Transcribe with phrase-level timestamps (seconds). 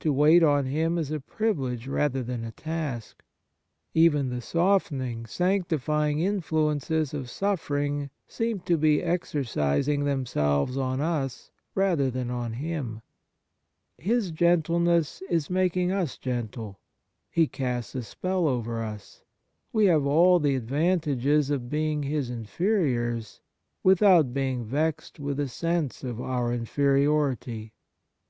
[0.00, 3.22] To wait on him is a privilege rather than a task.
[3.94, 11.50] Even the softening, sancti fying influences of suffering seem to be exercising themselves on us
[11.74, 13.00] rather than on him.
[13.96, 16.78] His gentleness is making us gentle.
[17.30, 19.22] He casts a spell over us.
[19.72, 23.40] We have all the advantages of being his inferiors
[23.82, 27.72] without being vexed with a sense of our inferiority.